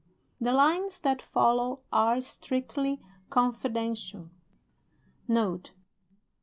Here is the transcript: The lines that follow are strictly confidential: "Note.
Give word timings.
The 0.39 0.51
lines 0.51 0.99
that 1.01 1.21
follow 1.21 1.81
are 1.91 2.19
strictly 2.21 2.99
confidential: 3.29 4.31
"Note. 5.27 5.73